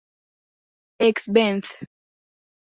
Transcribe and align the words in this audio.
Ex 1.07 1.27
Benth. 1.27 1.85